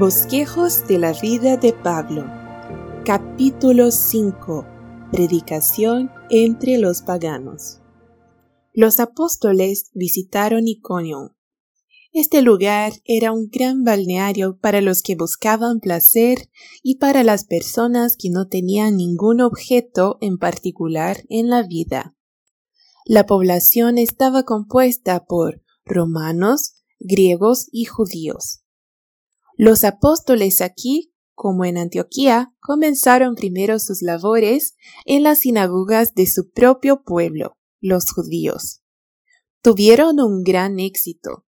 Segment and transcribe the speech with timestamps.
[0.00, 2.24] Bosquejos de la vida de Pablo.
[3.04, 4.64] Capítulo 5.
[5.12, 7.82] Predicación entre los paganos.
[8.72, 11.36] Los apóstoles visitaron Iconio.
[12.14, 16.48] Este lugar era un gran balneario para los que buscaban placer
[16.82, 22.16] y para las personas que no tenían ningún objeto en particular en la vida.
[23.04, 28.62] La población estaba compuesta por romanos, griegos y judíos.
[29.62, 34.74] Los apóstoles aquí, como en Antioquía, comenzaron primero sus labores
[35.04, 38.80] en las sinagogas de su propio pueblo, los judíos.
[39.60, 41.44] Tuvieron un gran éxito.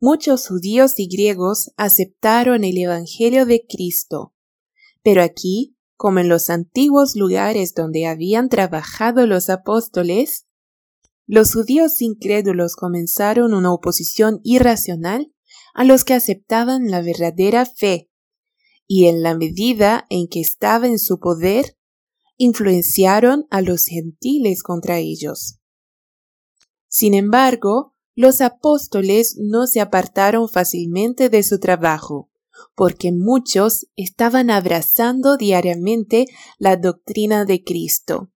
[0.00, 4.32] Muchos judíos y griegos aceptaron el Evangelio de Cristo.
[5.02, 10.46] Pero aquí, como en los antiguos lugares donde habían trabajado los apóstoles,
[11.26, 15.34] los judíos incrédulos comenzaron una oposición irracional
[15.74, 18.10] a los que aceptaban la verdadera fe,
[18.86, 21.78] y en la medida en que estaba en su poder,
[22.36, 25.58] influenciaron a los gentiles contra ellos.
[26.88, 32.30] Sin embargo, los apóstoles no se apartaron fácilmente de su trabajo,
[32.74, 36.26] porque muchos estaban abrazando diariamente
[36.58, 38.30] la doctrina de Cristo.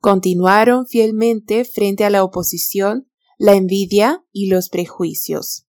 [0.00, 5.65] Continuaron fielmente frente a la oposición, la envidia y los prejuicios.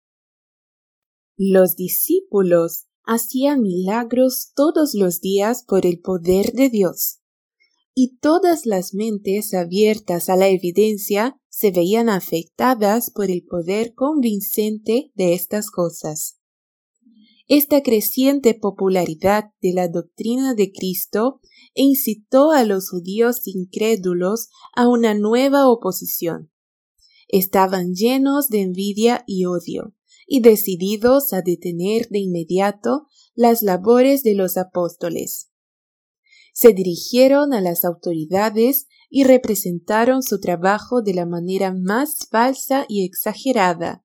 [1.38, 7.20] Los discípulos hacían milagros todos los días por el poder de Dios,
[7.94, 15.10] y todas las mentes abiertas a la evidencia se veían afectadas por el poder convincente
[15.14, 16.38] de estas cosas.
[17.48, 21.40] Esta creciente popularidad de la doctrina de Cristo
[21.74, 26.50] incitó a los judíos incrédulos a una nueva oposición.
[27.28, 29.94] Estaban llenos de envidia y odio
[30.26, 35.50] y decididos a detener de inmediato las labores de los apóstoles.
[36.52, 43.04] Se dirigieron a las autoridades y representaron su trabajo de la manera más falsa y
[43.04, 44.04] exagerada,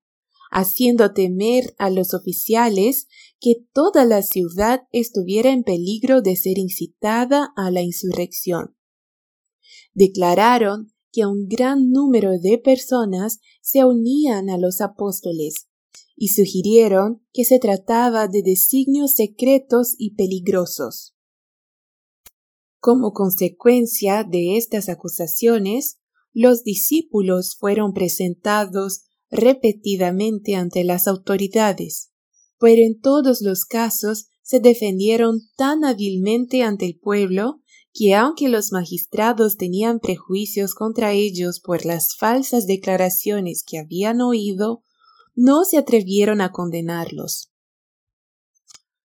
[0.50, 3.06] haciendo temer a los oficiales
[3.38, 8.76] que toda la ciudad estuviera en peligro de ser incitada a la insurrección.
[9.92, 15.67] Declararon que un gran número de personas se unían a los apóstoles
[16.18, 21.14] y sugirieron que se trataba de designios secretos y peligrosos.
[22.80, 26.00] Como consecuencia de estas acusaciones,
[26.32, 32.10] los discípulos fueron presentados repetidamente ante las autoridades,
[32.58, 37.62] pero en todos los casos se defendieron tan hábilmente ante el pueblo
[37.92, 44.84] que aunque los magistrados tenían prejuicios contra ellos por las falsas declaraciones que habían oído,
[45.40, 47.52] no se atrevieron a condenarlos.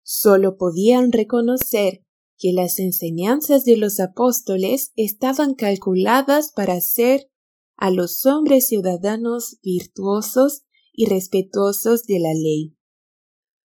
[0.03, 2.07] Solo podían reconocer
[2.39, 7.31] que las enseñanzas de los apóstoles estaban calculadas para hacer
[7.77, 10.63] a los hombres ciudadanos virtuosos
[10.95, 12.79] y respetuosos de la ley.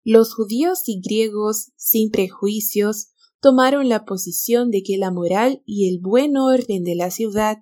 [0.02, 3.08] Los judíos y griegos, sin prejuicios,
[3.40, 7.58] tomaron la posición de que la moral y el buen orden de la ciudad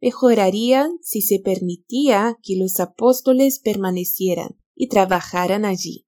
[0.00, 6.06] mejorarían si se permitía que los apóstoles permanecieran y trabajaran allí.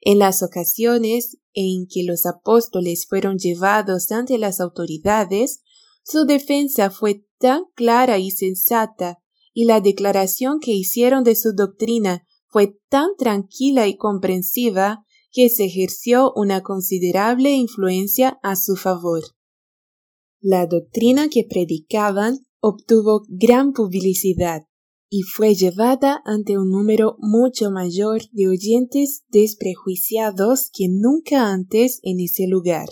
[0.00, 5.62] En las ocasiones en que los apóstoles fueron llevados ante las autoridades,
[6.02, 9.18] su defensa fue tan clara y sensata,
[9.54, 15.64] y la declaración que hicieron de su doctrina fue tan tranquila y comprensiva, que se
[15.64, 19.22] ejerció una considerable influencia a su favor.
[20.40, 24.62] La doctrina que predicaban obtuvo gran publicidad
[25.10, 32.20] y fue llevada ante un número mucho mayor de oyentes desprejuiciados que nunca antes en
[32.20, 32.88] ese lugar.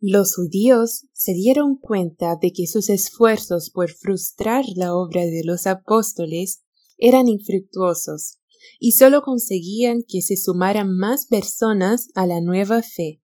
[0.00, 5.66] Los judíos se dieron cuenta de que sus esfuerzos por frustrar la obra de los
[5.66, 6.62] apóstoles
[6.96, 8.38] eran infructuosos
[8.80, 13.20] y sólo conseguían que se sumaran más personas a la nueva fe.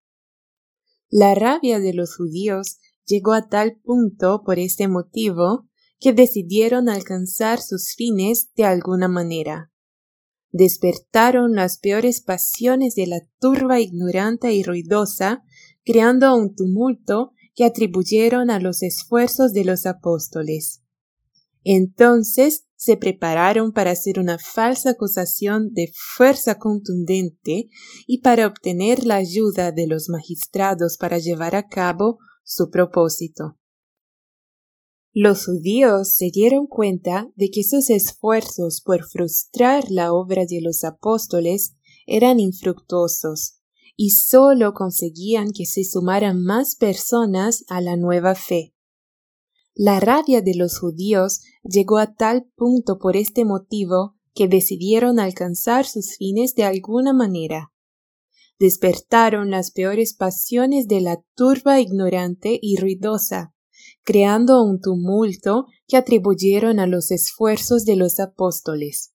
[1.09, 2.77] La rabia de los judíos
[3.09, 5.67] llegó a tal punto por este motivo
[5.99, 9.73] que decidieron alcanzar sus fines de alguna manera.
[10.51, 15.43] Despertaron las peores pasiones de la turba ignorante y ruidosa,
[15.85, 20.83] creando un tumulto que atribuyeron a los esfuerzos de los apóstoles.
[21.65, 27.69] Entonces se prepararon para hacer una falsa acusación de fuerza contundente
[28.07, 33.59] y para obtener la ayuda de los magistrados para llevar a cabo su propósito.
[35.13, 40.83] Los judíos se dieron cuenta de que sus esfuerzos por frustrar la obra de los
[40.83, 41.75] apóstoles
[42.07, 43.61] eran infructuosos,
[43.97, 48.75] y solo conseguían que se sumaran más personas a la nueva fe.
[49.75, 55.85] La rabia de los judíos llegó a tal punto por este motivo que decidieron alcanzar
[55.85, 57.73] sus fines de alguna manera.
[58.59, 63.55] Despertaron las peores pasiones de la turba ignorante y ruidosa,
[64.03, 69.15] creando un tumulto que atribuyeron a los esfuerzos de los apóstoles.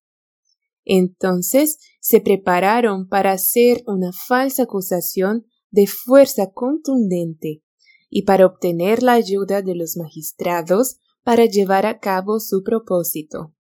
[0.85, 7.63] Entonces se prepararon para hacer una falsa acusación de fuerza contundente
[8.09, 13.53] y para obtener la ayuda de los magistrados para llevar a cabo su propósito.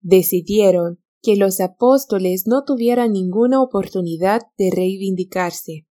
[0.00, 5.86] Decidieron que los apóstoles no tuvieran ninguna oportunidad de reivindicarse,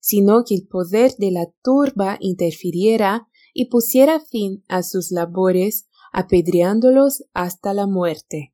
[0.00, 7.24] sino que el poder de la turba interfiriera y pusiera fin a sus labores, apedreándolos
[7.32, 8.52] hasta la muerte.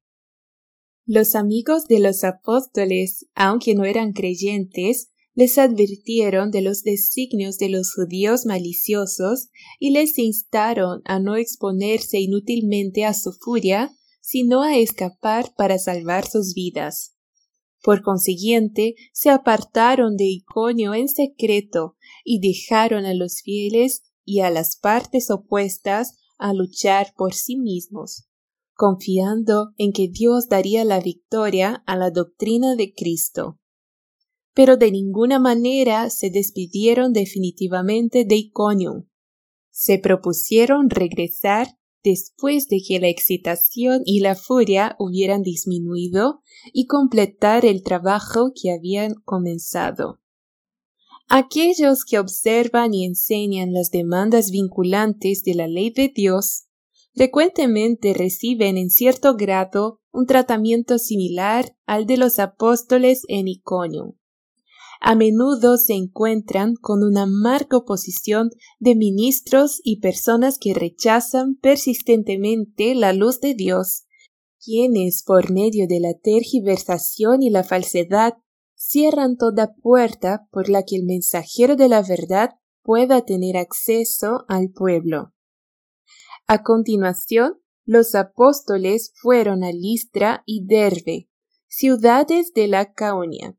[1.07, 7.69] Los amigos de los apóstoles, aunque no eran creyentes, les advirtieron de los designios de
[7.69, 9.49] los judíos maliciosos
[9.79, 13.97] y les instaron a no exponerse inútilmente a su furia,
[14.29, 17.15] sino a escapar para salvar sus vidas.
[17.83, 24.51] Por consiguiente, se apartaron de Iconio en secreto y dejaron a los fieles y a
[24.51, 28.29] las partes opuestas a luchar por sí mismos,
[28.75, 33.59] confiando en que Dios daría la victoria a la doctrina de Cristo
[34.59, 39.09] pero de ninguna manera se despidieron definitivamente de Iconium.
[39.71, 46.43] Se propusieron regresar después de que la excitación y la furia hubieran disminuido
[46.73, 50.21] y completar el trabajo que habían comenzado.
[51.29, 56.65] Aquellos que observan y enseñan las demandas vinculantes de la ley de Dios
[57.15, 64.18] frecuentemente reciben en cierto grado un tratamiento similar al de los apóstoles en Iconium
[65.01, 72.95] a menudo se encuentran con una marca oposición de ministros y personas que rechazan persistentemente
[72.95, 74.05] la luz de Dios,
[74.61, 78.35] quienes por medio de la tergiversación y la falsedad
[78.75, 82.51] cierran toda puerta por la que el mensajero de la verdad
[82.83, 85.35] pueda tener acceso al pueblo.
[86.47, 91.29] A continuación, los apóstoles fueron a Listra y Derbe,
[91.67, 93.57] ciudades de la Caonia,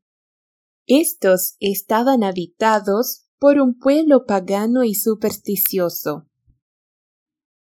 [0.90, 6.26] estos estaban habitados por un pueblo pagano y supersticioso.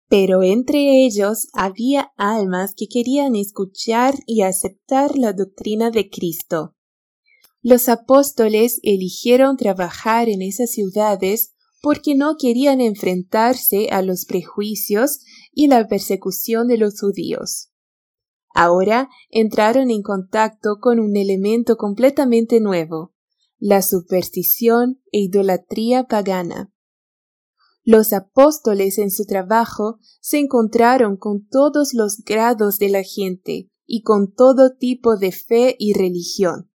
[0.08, 6.76] Pero entre ellos había almas que querían escuchar y aceptar la doctrina de Cristo.
[7.62, 15.20] Los apóstoles eligieron trabajar en esas ciudades porque no querían enfrentarse a los prejuicios
[15.50, 17.70] y la persecución de los judíos.
[18.54, 23.13] Ahora entraron en contacto con un elemento completamente nuevo,
[23.64, 26.70] la superstición e idolatría pagana.
[27.82, 34.02] Los apóstoles en su trabajo se encontraron con todos los grados de la gente y
[34.02, 36.70] con todo tipo de fe y religión.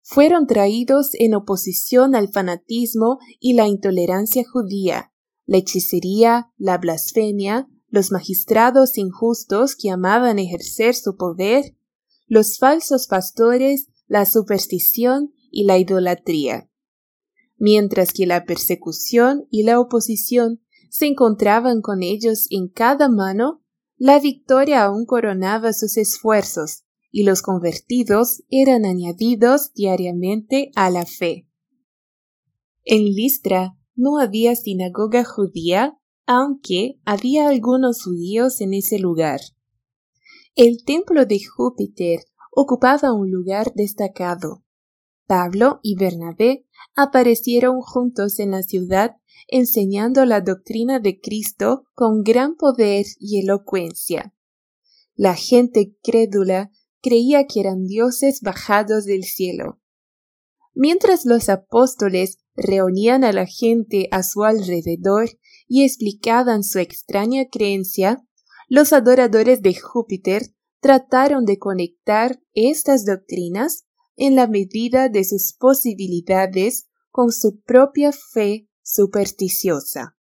[0.00, 5.12] Fueron traídos en oposición al fanatismo y la intolerancia judía,
[5.44, 11.76] la hechicería, la blasfemia, los magistrados injustos que amaban ejercer su poder,
[12.26, 16.70] los falsos pastores, la superstición y la idolatría,
[17.56, 23.62] mientras que la persecución y la oposición se encontraban con ellos en cada mano,
[23.96, 31.46] la victoria aún coronaba sus esfuerzos y los convertidos eran añadidos diariamente a la fe.
[32.84, 39.40] En Listra no había sinagoga judía, aunque había algunos judíos en ese lugar.
[40.54, 42.20] El templo de Júpiter
[42.52, 44.64] ocupaba un lugar destacado,
[45.30, 49.12] Pablo y Bernabé aparecieron juntos en la ciudad
[49.46, 54.34] enseñando la doctrina de Cristo con gran poder y elocuencia.
[55.14, 59.80] La gente crédula creía que eran dioses bajados del cielo.
[60.74, 65.28] Mientras los apóstoles reunían a la gente a su alrededor
[65.68, 68.20] y explicaban su extraña creencia,
[68.66, 70.42] los adoradores de Júpiter
[70.80, 73.84] trataron de conectar estas doctrinas
[74.16, 80.16] en la medida de sus posibilidades con su propia fe supersticiosa.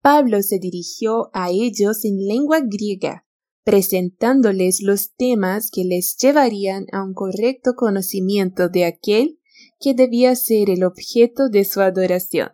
[0.00, 3.26] Pablo se dirigió a ellos en lengua griega,
[3.64, 9.40] presentándoles los temas que les llevarían a un correcto conocimiento de aquel
[9.80, 12.50] que debía ser el objeto de su adoración.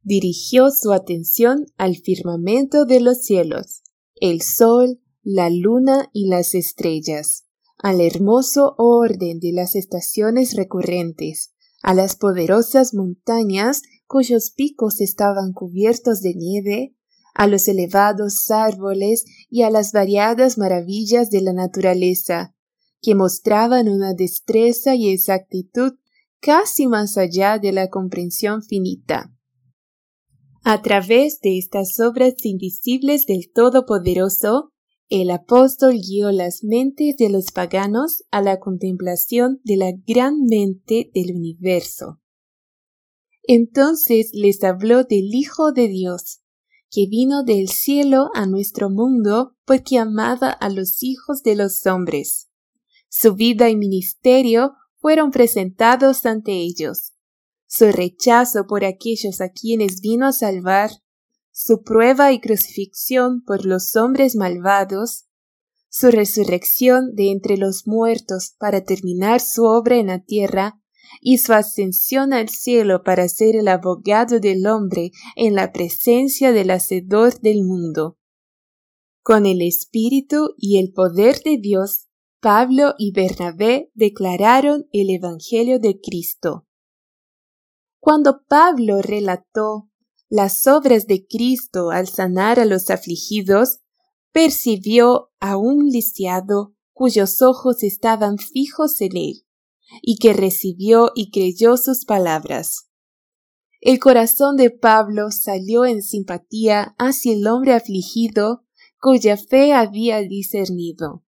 [0.00, 3.82] Dirigió su atención al firmamento de los cielos,
[4.20, 7.44] el sol, la luna y las estrellas,
[7.82, 16.20] al hermoso orden de las estaciones recurrentes, a las poderosas montañas cuyos picos estaban cubiertos
[16.20, 16.94] de nieve,
[17.34, 22.54] a los elevados árboles y a las variadas maravillas de la naturaleza,
[23.00, 25.94] que mostraban una destreza y exactitud
[26.40, 29.32] casi más allá de la comprensión finita.
[30.62, 34.71] A través de estas obras invisibles del Todopoderoso,
[35.20, 41.10] el apóstol guió las mentes de los paganos a la contemplación de la gran mente
[41.12, 42.22] del universo.
[43.42, 46.40] Entonces les habló del Hijo de Dios,
[46.90, 52.48] que vino del cielo a nuestro mundo porque amaba a los hijos de los hombres.
[53.10, 57.12] Su vida y ministerio fueron presentados ante ellos.
[57.66, 60.90] Su rechazo por aquellos a quienes vino a salvar,
[61.52, 65.26] su prueba y crucifixión por los hombres malvados,
[65.88, 70.82] su resurrección de entre los muertos para terminar su obra en la tierra,
[71.20, 76.70] y su ascensión al cielo para ser el abogado del hombre en la presencia del
[76.70, 78.18] Hacedor del mundo.
[79.22, 82.08] Con el Espíritu y el poder de Dios,
[82.40, 86.66] Pablo y Bernabé declararon el Evangelio de Cristo.
[88.00, 89.91] Cuando Pablo relató
[90.32, 93.80] las obras de Cristo al sanar a los afligidos,
[94.32, 99.46] percibió a un lisiado cuyos ojos estaban fijos en él
[100.00, 102.88] y que recibió y creyó sus palabras.
[103.82, 108.64] El corazón de Pablo salió en simpatía hacia el hombre afligido
[108.98, 111.26] cuya fe había discernido,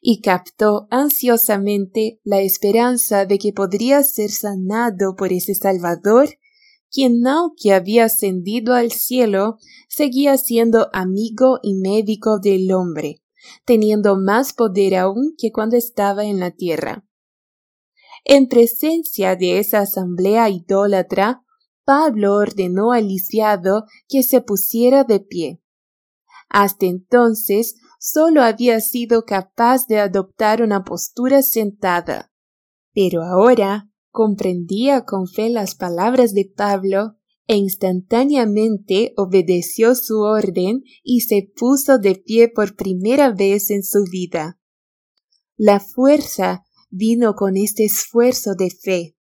[0.00, 6.30] y captó ansiosamente la esperanza de que podría ser sanado por ese Salvador,
[6.90, 13.22] quien aunque había ascendido al cielo, seguía siendo amigo y médico del hombre,
[13.64, 17.06] teniendo más poder aún que cuando estaba en la tierra.
[18.24, 21.44] En presencia de esa asamblea idólatra,
[21.84, 25.62] Pablo ordenó al lisiado que se pusiera de pie.
[26.48, 32.32] Hasta entonces sólo había sido capaz de adoptar una postura sentada,
[32.92, 41.22] pero ahora comprendía con fe las palabras de Pablo e instantáneamente obedeció su orden y
[41.22, 44.60] se puso de pie por primera vez en su vida.
[45.56, 49.16] La fuerza vino con este esfuerzo de fe,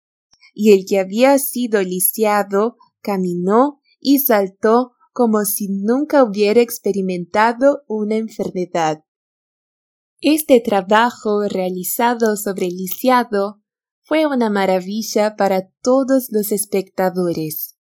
[0.53, 8.15] y el que había sido lisiado caminó y saltó como si nunca hubiera experimentado una
[8.15, 9.03] enfermedad.
[10.19, 13.61] Este trabajo realizado sobre el lisiado
[14.07, 17.75] fue una maravilla para todos los espectadores.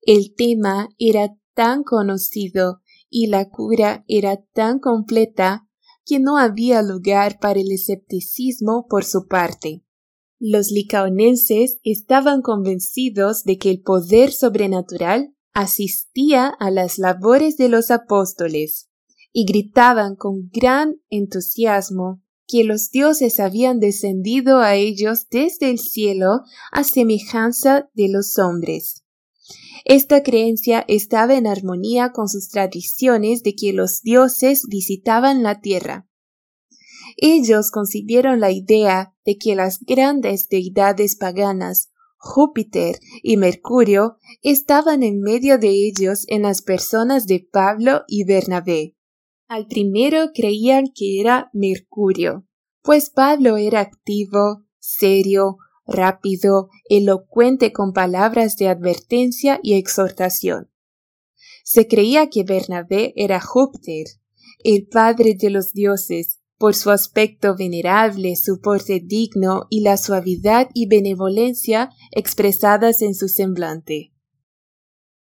[0.00, 5.68] El tema era tan conocido y la cura era tan completa
[6.06, 9.84] que no había lugar para el escepticismo por su parte.
[10.38, 17.90] Los licaonenses estaban convencidos de que el poder sobrenatural asistía a las labores de los
[17.90, 18.88] apóstoles
[19.30, 26.42] y gritaban con gran entusiasmo que los dioses habían descendido a ellos desde el cielo
[26.72, 29.04] a semejanza de los hombres.
[29.84, 36.08] Esta creencia estaba en armonía con sus tradiciones de que los dioses visitaban la tierra.
[37.16, 45.20] Ellos concibieron la idea de que las grandes deidades paganas, Júpiter y Mercurio, estaban en
[45.20, 48.96] medio de ellos en las personas de Pablo y Bernabé.
[49.46, 52.46] Al primero creían que era Mercurio,
[52.82, 60.70] pues Pablo era activo, serio, rápido, elocuente con palabras de advertencia y exhortación.
[61.62, 64.06] Se creía que Bernabé era Júpiter,
[64.62, 70.68] el padre de los dioses, por su aspecto venerable, su porte digno y la suavidad
[70.72, 74.12] y benevolencia expresadas en su semblante.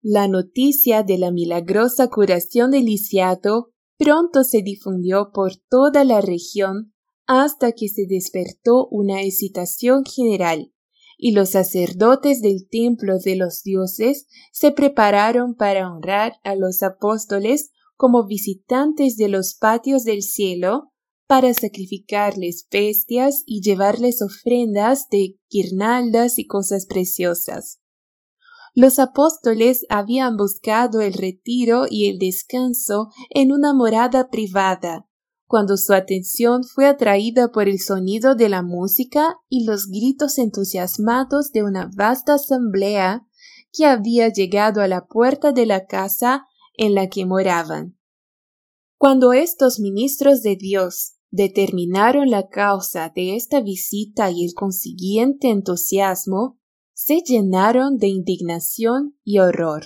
[0.02, 3.71] La noticia de la milagrosa curación del lisiado
[4.02, 6.92] pronto se difundió por toda la región
[7.28, 10.74] hasta que se despertó una excitación general,
[11.20, 17.70] y los sacerdotes del templo de los dioses se prepararon para honrar a los apóstoles
[17.96, 20.92] como visitantes de los patios del cielo,
[21.28, 27.81] para sacrificarles bestias y llevarles ofrendas de guirnaldas y cosas preciosas.
[28.74, 35.08] Los apóstoles habían buscado el retiro y el descanso en una morada privada,
[35.46, 41.52] cuando su atención fue atraída por el sonido de la música y los gritos entusiasmados
[41.52, 43.28] de una vasta asamblea
[43.74, 46.46] que había llegado a la puerta de la casa
[46.78, 47.98] en la que moraban.
[48.98, 56.61] Cuando estos ministros de Dios determinaron la causa de esta visita y el consiguiente entusiasmo,
[57.04, 59.86] se llenaron de indignación y horror.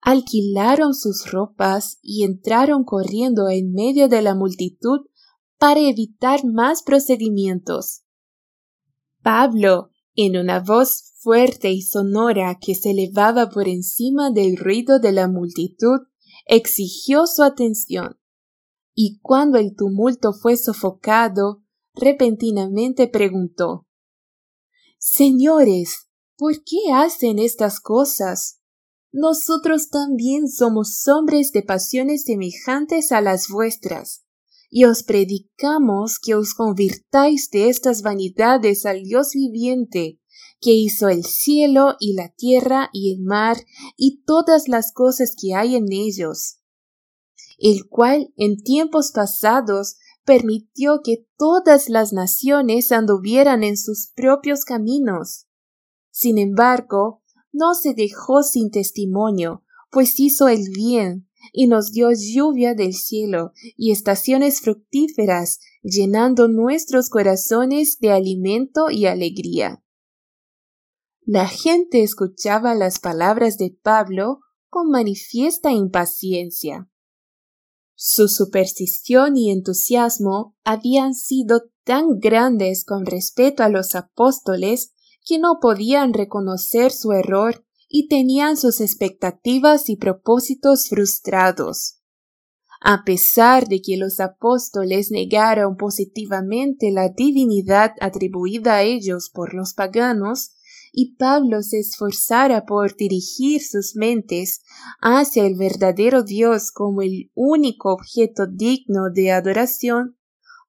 [0.00, 5.00] Alquilaron sus ropas y entraron corriendo en medio de la multitud
[5.58, 8.02] para evitar más procedimientos.
[9.22, 15.10] Pablo, en una voz fuerte y sonora que se elevaba por encima del ruido de
[15.10, 15.98] la multitud,
[16.46, 18.20] exigió su atención
[18.94, 23.88] y cuando el tumulto fue sofocado, repentinamente preguntó
[25.04, 26.06] Señores,
[26.36, 28.60] ¿por qué hacen estas cosas?
[29.10, 34.22] Nosotros también somos hombres de pasiones semejantes a las vuestras,
[34.70, 40.20] y os predicamos que os convirtáis de estas vanidades al Dios viviente,
[40.60, 43.56] que hizo el cielo y la tierra y el mar
[43.96, 46.62] y todas las cosas que hay en ellos
[47.62, 49.94] el cual en tiempos pasados
[50.24, 55.46] permitió que todas las naciones anduvieran en sus propios caminos.
[56.10, 62.74] Sin embargo, no se dejó sin testimonio, pues hizo el bien, y nos dio lluvia
[62.74, 69.82] del cielo y estaciones fructíferas, llenando nuestros corazones de alimento y alegría.
[71.24, 76.88] La gente escuchaba las palabras de Pablo con manifiesta impaciencia.
[78.04, 84.90] Su superstición y entusiasmo habían sido tan grandes con respecto a los apóstoles
[85.24, 92.00] que no podían reconocer su error y tenían sus expectativas y propósitos frustrados.
[92.80, 99.74] A pesar de que los apóstoles negaron positivamente la divinidad atribuida a ellos por los
[99.74, 100.50] paganos,
[100.92, 104.62] y Pablo se esforzara por dirigir sus mentes
[105.00, 110.18] hacia el verdadero Dios como el único objeto digno de adoración,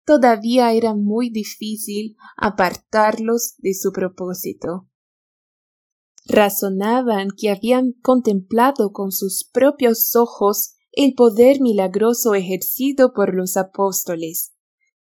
[0.06, 4.88] todavía era muy difícil apartarlos de su propósito.
[6.26, 14.53] Razonaban que habían contemplado con sus propios ojos el poder milagroso ejercido por los apóstoles,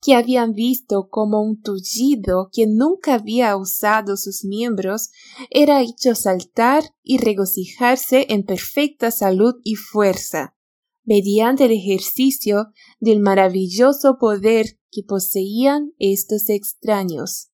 [0.01, 5.11] que habían visto como un tullido que nunca había usado sus miembros
[5.51, 10.55] era hecho saltar y regocijarse en perfecta salud y fuerza,
[11.03, 17.51] mediante el ejercicio del maravilloso poder que poseían estos extraños.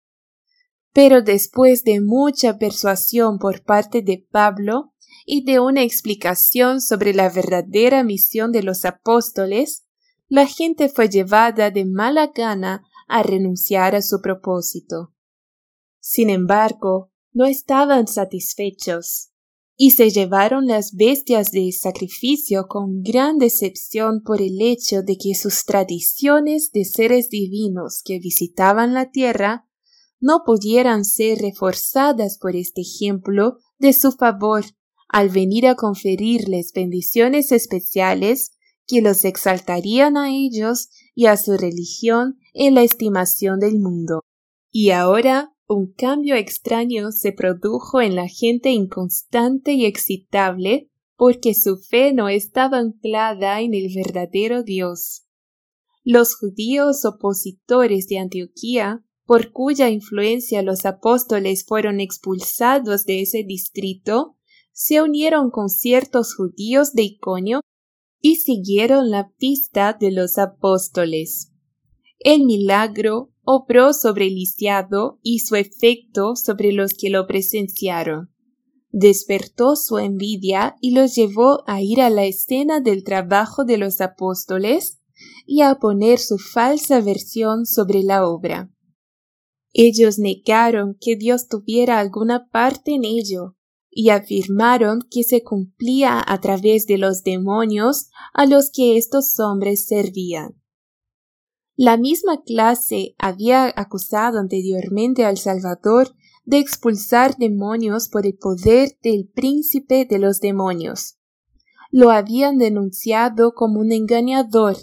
[0.92, 7.30] Pero después de mucha persuasión por parte de Pablo y de una explicación sobre la
[7.30, 9.83] verdadera misión de los apóstoles,
[10.28, 15.14] la gente fue llevada de mala gana a renunciar a su propósito.
[16.00, 19.30] Sin embargo, no estaban satisfechos,
[19.76, 25.34] y se llevaron las bestias de sacrificio con gran decepción por el hecho de que
[25.34, 29.68] sus tradiciones de seres divinos que visitaban la tierra
[30.20, 34.64] no pudieran ser reforzadas por este ejemplo de su favor
[35.08, 38.53] al venir a conferirles bendiciones especiales
[38.86, 44.22] que los exaltarían a ellos y a su religión en la estimación del mundo.
[44.70, 51.78] Y ahora un cambio extraño se produjo en la gente inconstante y excitable porque su
[51.78, 55.24] fe no estaba anclada en el verdadero Dios.
[56.02, 64.36] Los judíos opositores de Antioquía, por cuya influencia los apóstoles fueron expulsados de ese distrito,
[64.72, 67.60] se unieron con ciertos judíos de Iconio
[68.26, 71.52] y siguieron la pista de los apóstoles.
[72.20, 78.30] El milagro obró sobre el lisiado y su efecto sobre los que lo presenciaron.
[78.88, 84.00] Despertó su envidia y los llevó a ir a la escena del trabajo de los
[84.00, 85.02] apóstoles
[85.44, 88.72] y a poner su falsa versión sobre la obra.
[89.74, 93.54] Ellos negaron que Dios tuviera alguna parte en ello
[93.94, 99.86] y afirmaron que se cumplía a través de los demonios a los que estos hombres
[99.86, 100.60] servían.
[101.76, 109.28] La misma clase había acusado anteriormente al Salvador de expulsar demonios por el poder del
[109.28, 111.16] príncipe de los demonios.
[111.90, 114.76] Lo habían denunciado como un engañador,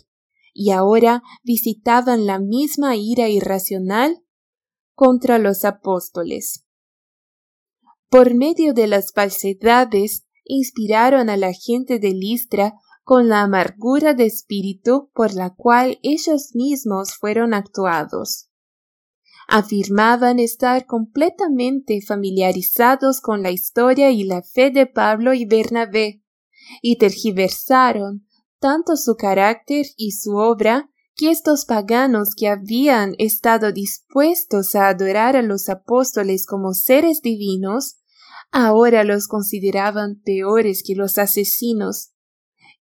[0.53, 4.23] y ahora visitaban la misma ira irracional
[4.95, 6.60] contra los apóstoles
[8.11, 14.25] por medio de las falsedades inspiraron a la gente de Listra con la amargura de
[14.25, 18.49] espíritu por la cual ellos mismos fueron actuados.
[19.47, 26.21] Afirmaban estar completamente familiarizados con la historia y la fe de Pablo y Bernabé,
[26.81, 28.27] y tergiversaron
[28.59, 35.35] tanto su carácter y su obra que estos paganos que habían estado dispuestos a adorar
[35.37, 38.00] a los apóstoles como seres divinos,
[38.51, 42.11] ahora los consideraban peores que los asesinos,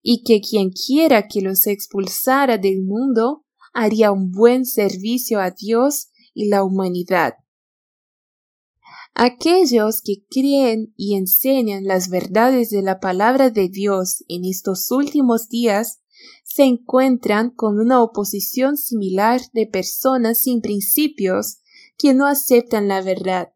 [0.01, 6.09] y que quien quiera que los expulsara del mundo haría un buen servicio a Dios
[6.33, 7.35] y la humanidad.
[9.13, 15.49] Aquellos que creen y enseñan las verdades de la palabra de Dios en estos últimos
[15.49, 16.01] días
[16.43, 21.57] se encuentran con una oposición similar de personas sin principios
[21.97, 23.53] que no aceptan la verdad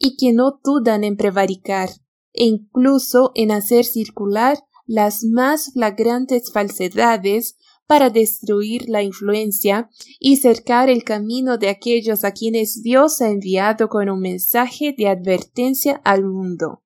[0.00, 1.90] y que no dudan en prevaricar
[2.32, 10.88] e incluso en hacer circular las más flagrantes falsedades para destruir la influencia y cercar
[10.88, 16.24] el camino de aquellos a quienes Dios ha enviado con un mensaje de advertencia al
[16.24, 16.82] mundo.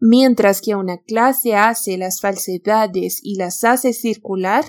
[0.00, 4.64] Mientras que una clase hace las falsedades y las hace circular,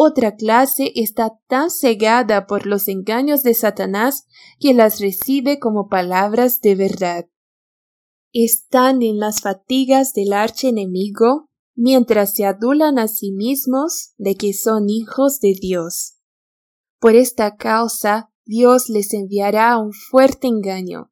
[0.00, 4.28] otra clase está tan cegada por los engaños de Satanás
[4.60, 7.26] que las recibe como palabras de verdad.
[8.32, 14.88] Están en las fatigas del archienemigo mientras se adulan a sí mismos de que son
[14.88, 16.18] hijos de Dios.
[17.00, 21.10] Por esta causa Dios les enviará un fuerte engaño,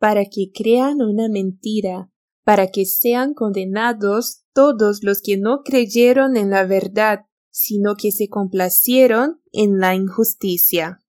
[0.00, 2.10] para que crean una mentira,
[2.42, 8.28] para que sean condenados todos los que no creyeron en la verdad, sino que se
[8.28, 11.00] complacieron en la injusticia.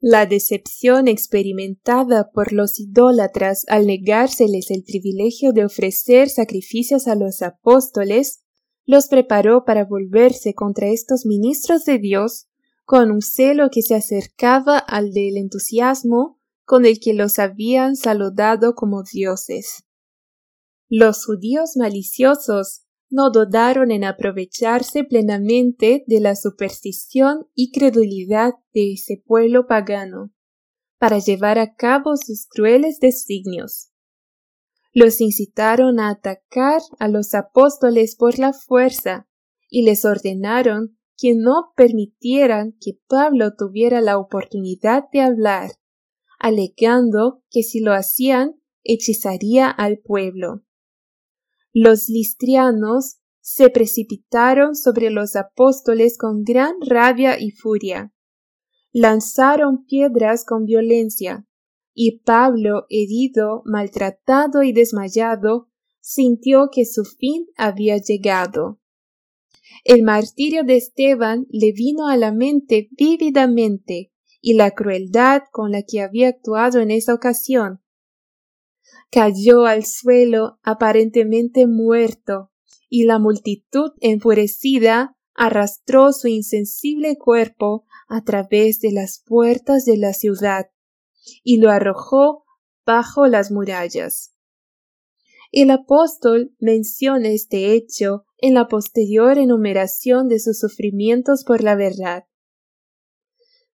[0.00, 7.42] La decepción experimentada por los idólatras al negárseles el privilegio de ofrecer sacrificios a los
[7.42, 8.42] apóstoles
[8.86, 12.46] los preparó para volverse contra estos ministros de Dios
[12.86, 18.74] con un celo que se acercaba al del entusiasmo con el que los habían saludado
[18.74, 19.84] como dioses.
[20.88, 22.83] Los judíos maliciosos
[23.14, 30.32] no dudaron en aprovecharse plenamente de la superstición y credulidad de ese pueblo pagano,
[30.98, 33.92] para llevar a cabo sus crueles designios.
[34.92, 39.28] Los incitaron a atacar a los apóstoles por la fuerza,
[39.68, 45.70] y les ordenaron que no permitieran que Pablo tuviera la oportunidad de hablar,
[46.40, 50.63] alegando que si lo hacían hechizaría al pueblo.
[51.76, 58.14] Los listrianos se precipitaron sobre los apóstoles con gran rabia y furia.
[58.92, 61.48] Lanzaron piedras con violencia,
[61.92, 65.68] y Pablo, herido, maltratado y desmayado,
[66.00, 68.80] sintió que su fin había llegado.
[69.82, 75.82] El martirio de Esteban le vino a la mente vívidamente y la crueldad con la
[75.82, 77.80] que había actuado en esa ocasión,
[79.14, 82.50] cayó al suelo aparentemente muerto,
[82.88, 90.14] y la multitud enfurecida arrastró su insensible cuerpo a través de las puertas de la
[90.14, 90.66] ciudad
[91.44, 92.44] y lo arrojó
[92.84, 94.34] bajo las murallas.
[95.52, 102.24] El apóstol menciona este hecho en la posterior enumeración de sus sufrimientos por la verdad.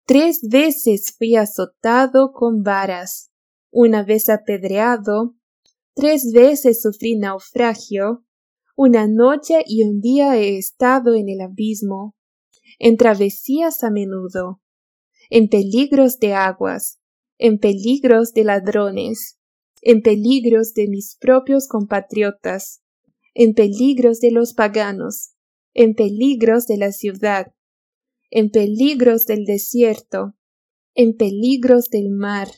[0.07, 3.33] Tres veces fui azotado con varas,
[3.75, 5.35] una vez apedreado,
[5.95, 8.25] tres veces sufrí naufragio,
[8.77, 12.15] una noche y un día he estado en el abismo,
[12.79, 14.63] en travesías a menudo,
[15.29, 17.01] en peligros de aguas,
[17.37, 19.41] en peligros de ladrones,
[19.83, 22.81] en peligros de mis propios compatriotas,
[23.35, 25.33] en peligros de los paganos,
[25.75, 27.53] en peligros de la ciudad,
[28.31, 30.37] en peligros del desierto,
[30.95, 32.49] en peligros del mar,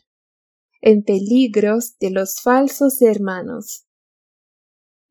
[0.81, 3.87] en peligros de los falsos hermanos.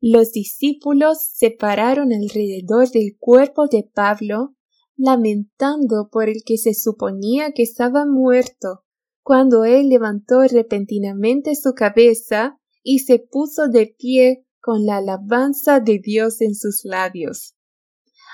[0.00, 4.54] Los discípulos se pararon alrededor del cuerpo de Pablo,
[4.96, 8.84] lamentando por el que se suponía que estaba muerto,
[9.22, 15.98] cuando él levantó repentinamente su cabeza y se puso de pie con la alabanza de
[15.98, 17.56] Dios en sus labios.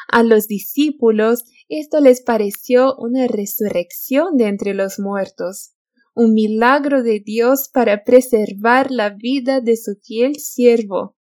[0.08, 5.72] A los discípulos esto les pareció una resurrección de entre los muertos,
[6.14, 11.16] un milagro de Dios para preservar la vida de su fiel siervo.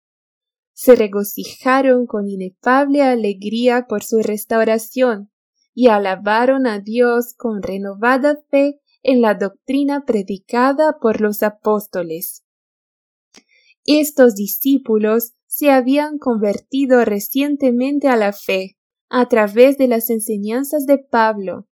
[0.74, 5.32] Se regocijaron con inefable alegría por su restauración
[5.74, 12.44] y alabaron a Dios con renovada fe en la doctrina predicada por los apóstoles.
[13.86, 18.78] Estos discípulos se habían convertido recientemente a la fe
[19.10, 21.68] a través de las enseñanzas de Pablo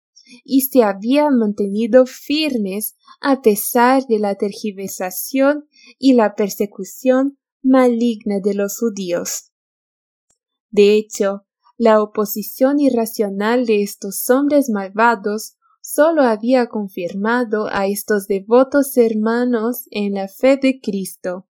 [0.44, 8.54] y se habían mantenido firmes a pesar de la tergiversación y la persecución maligna de
[8.54, 9.52] los judíos.
[10.70, 11.44] De hecho,
[11.76, 20.14] La oposición irracional de estos hombres malvados solo había confirmado a estos devotos hermanos en
[20.14, 21.48] la fe de Cristo.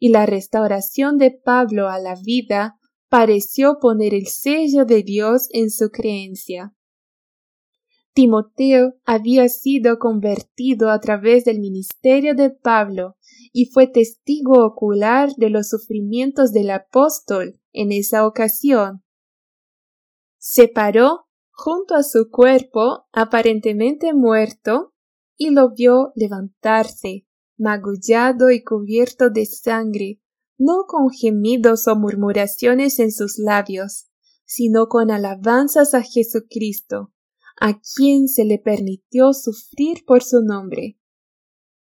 [0.00, 2.78] Y la restauración de Pablo a la vida
[3.08, 6.73] pareció poner el sello de Dios en su creencia.
[8.14, 13.16] Timoteo había sido convertido a través del ministerio de Pablo
[13.52, 19.02] y fue testigo ocular de los sufrimientos del apóstol en esa ocasión.
[20.38, 24.94] Se paró junto a su cuerpo aparentemente muerto
[25.36, 27.26] y lo vio levantarse,
[27.58, 30.20] magullado y cubierto de sangre,
[30.56, 34.06] no con gemidos o murmuraciones en sus labios,
[34.44, 37.13] sino con alabanzas a Jesucristo,
[37.60, 40.98] a quien se le permitió sufrir por su nombre.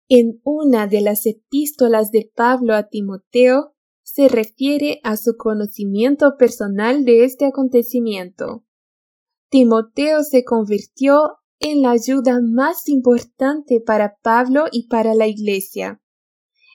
[0.09, 3.73] En una de las epístolas de Pablo a Timoteo
[4.03, 8.65] se refiere a su conocimiento personal de este acontecimiento.
[9.49, 16.01] Timoteo se convirtió en la ayuda más importante para Pablo y para la Iglesia.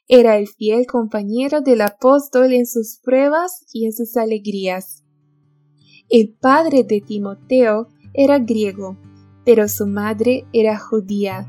[0.07, 5.05] Era el fiel compañero del apóstol en sus pruebas y en sus alegrías.
[6.09, 8.97] El padre de Timoteo era griego,
[9.45, 11.49] pero su madre era judía,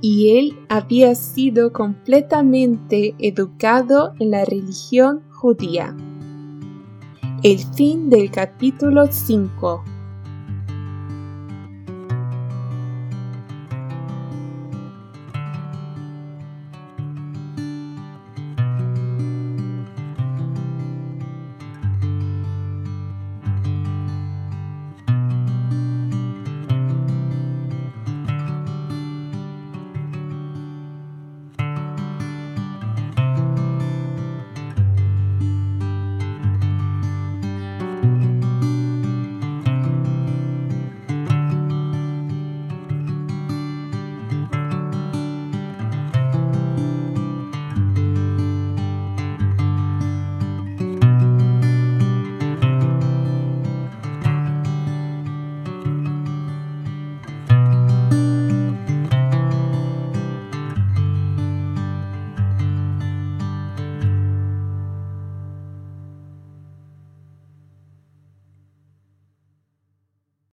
[0.00, 5.94] y él había sido completamente educado en la religión judía.
[7.42, 9.84] El fin del capítulo 5